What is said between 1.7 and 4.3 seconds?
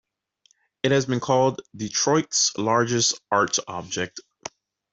"Detroit's largest art object".